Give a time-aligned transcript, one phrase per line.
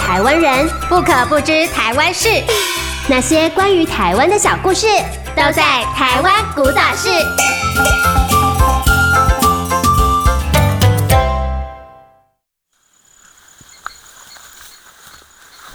[0.00, 2.28] 台湾人不可不知台湾事，
[3.08, 4.86] 那些关于台湾的小故事，
[5.36, 5.62] 都在
[5.94, 7.08] 《台湾古早事》。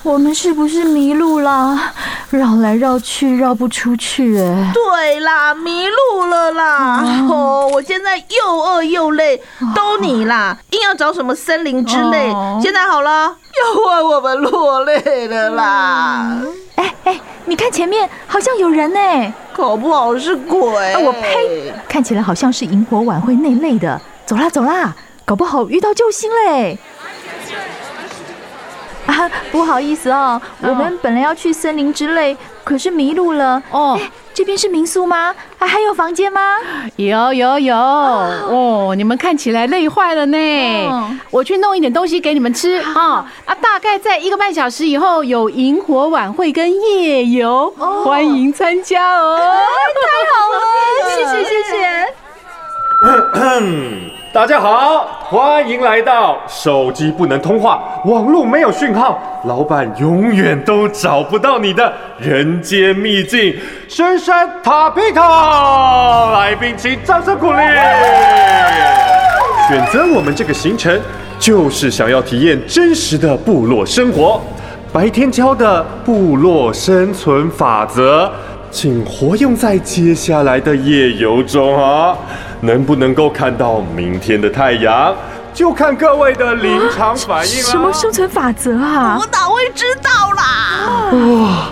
[0.04, 1.94] 我们是不是迷路了？
[2.32, 4.72] 绕来绕去，绕不出去哎。
[4.74, 7.02] 对啦，迷路了啦！
[7.30, 9.42] 哦，哦，我现在又饿又累，
[9.74, 12.30] 都你啦，硬要找什么森林之类。
[12.32, 13.36] 哦，现在好了，
[13.76, 16.42] 又换我们落泪了啦！
[16.76, 20.94] 哎哎，你看前面好像有人呢，搞不好是鬼。
[20.94, 21.74] 啊，我呸！
[21.88, 24.02] 看起来好像是萤火晚会那类的。
[24.26, 26.78] 走啦走啦，搞不好遇到救星嘞！
[29.26, 33.62] 啊，不好意思哦，我们本来要去森林之类，可是迷路了。
[33.72, 34.00] 哦，
[34.34, 35.34] 这边是民宿吗？
[35.60, 36.42] 啊，还有房间吗？
[36.98, 37.76] 有有有。
[37.76, 40.38] 哦，你们看起来累坏了呢。
[41.32, 43.26] 我去弄一点东西给你们吃啊。
[43.46, 47.70] 啊，大概在一个半小时以后有萤火晚会跟夜游，
[48.04, 49.38] 欢迎参加哦。
[49.38, 49.44] 太
[50.32, 50.60] 好了，
[51.16, 51.76] 谢谢谢谢。
[54.36, 63.56] 大家好，欢迎来到手机不能通话、网络没有讯号、老板永远都找不到你的人间秘境——
[63.88, 66.34] 深山塔皮卡。
[66.34, 67.60] 来宾请掌声鼓励。
[69.70, 71.00] 选择我们这个行程，
[71.40, 74.42] 就是想要体验真实的部落生活。
[74.92, 78.30] 白天教的部落生存法则，
[78.76, 82.14] 请活用在接下来的夜游中啊！
[82.60, 85.16] 能不能够看到明天的太阳，
[85.54, 87.64] 就看各位的临场反应了。
[87.64, 89.18] 什么生存法则啊？
[89.18, 90.44] 我哪会知道啦？
[91.14, 91.70] 哇，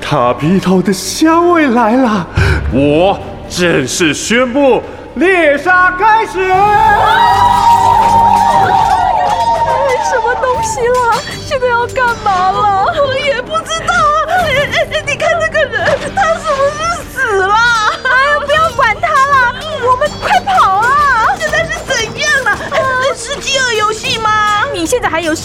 [0.00, 2.26] 塔皮头的香味来了！
[2.72, 4.82] 我正式宣布
[5.16, 6.38] 猎杀开始。
[10.08, 11.20] 什么东西啦？
[11.44, 12.32] 现在要干嘛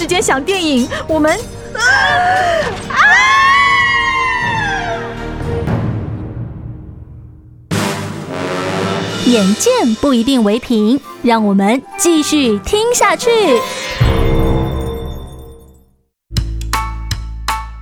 [0.01, 0.89] 时间想电影？
[1.07, 1.31] 我们
[1.75, 1.79] 啊
[2.89, 2.97] 啊！
[9.27, 13.29] 眼见不一定为凭，让我们继续听下去。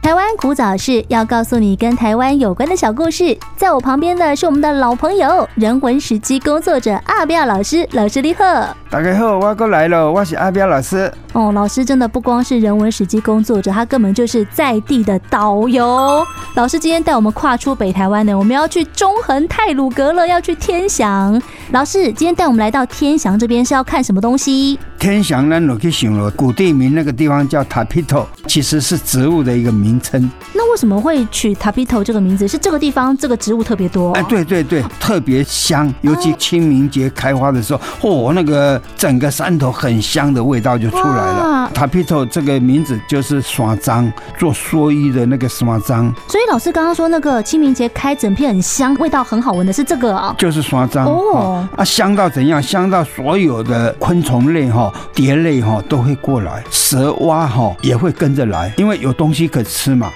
[0.01, 8.43] 台湾古早事要告诉你跟台湾有关的小故事，在我旁边的是我们的老朋友，人文史迹工作者阿彪老师，老师你好。
[8.89, 11.11] 大家好，我过来了，我是阿彪老师。
[11.33, 16.25] 哦，老师真的不光是人文史迹工作者，他根本就是在地的导游。
[16.55, 21.39] 老师今天带我们跨出北台湾呢，我们要去中横泰鲁阁了，要去天祥。
[21.71, 24.79] 老师今天带我们来到天祥这边是要看什么东西？
[24.97, 30.28] 天祥呢，我去想了，古地名那个地方叫塔皮头，其实是植物的一个名称。
[30.53, 32.47] 那为什么会取塔皮头这个名字？
[32.47, 34.11] 是这个地方这个植物特别多？
[34.13, 41.71] 哎，对对对，特别香，尤其清明节开花的时候，嚯，那个整个山头很香的味道就出来了。
[41.73, 46.13] 塔皮头这个名字就是耍樟，做蓑衣的那个耍樟。
[46.27, 50.35] 所以老师刚刚说那个清明节开整片很香，味道很好闻的是这个啊？
[50.37, 51.67] 就是山樟哦。
[51.75, 52.61] 啊，香到怎样？
[52.61, 60.08] 香到所有的昆虫类哈、蝶类哈都会过来，蛇蛙哈也会跟着来，因为有东西可吃嘛。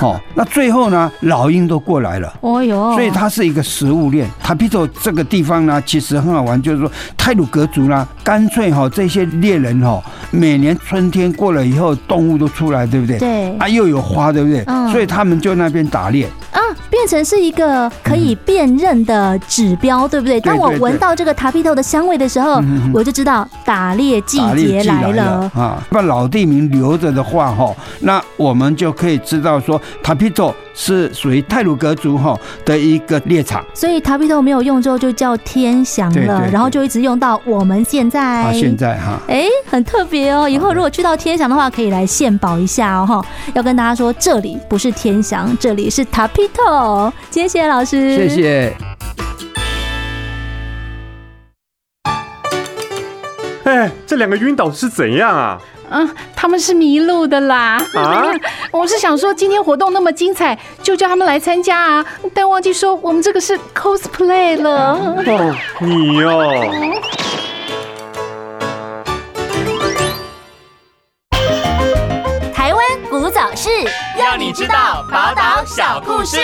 [0.00, 2.32] 哦，那最后呢，老鹰都过来了。
[2.40, 4.28] 哦哟，所以它是一个食物链。
[4.42, 13.18] 塔皮托这个地方呢，其实很好玩，就是说泰鲁格族呢，干脆哈这些猎人哈，每年春天过了以后，动物都出来，对不对？
[13.18, 13.56] 对。
[13.58, 14.64] 啊，又有花，对不对？
[14.66, 14.90] 嗯。
[14.90, 16.26] 所以他们就那边打猎。
[16.52, 16.59] 啊，
[16.90, 20.40] 变成是一个可以辨认的指标，对不对？
[20.40, 22.60] 当我闻到这个塔皮头的香味的时候，
[22.92, 25.82] 我就知道打猎季节来了啊。
[25.90, 29.80] 把老地名留着的话，哈，那我们就可以知道说。
[30.02, 38.18] 塔皮头是属于泰鲁格族哈的一个猎场，所以塔皮豆没有用之后就叫天祥了，然后就一直用到我们现在。
[38.20, 40.48] 啊，现在哈，哎，很特别哦。
[40.48, 43.26] 以后如果去到天祥的话，可以来献宝一下哦哈。
[43.52, 47.12] 要跟大家说，这里不是天祥，这里是塔皮特。
[47.30, 48.89] 谢谢老师，谢谢。
[53.64, 55.58] 哎，这两个晕倒是怎样啊？
[55.92, 57.84] 嗯，他们是迷路的啦。
[57.94, 58.30] 啊，
[58.70, 62.06] 我是想说今天活动那么精彩，就叫他们来参加啊。
[62.32, 64.94] 但忘记说我们这个是 cosplay 了。
[64.94, 66.54] 哦，你哦。
[72.54, 73.68] 台湾古早事，
[74.16, 76.38] 让你知道宝岛小故事。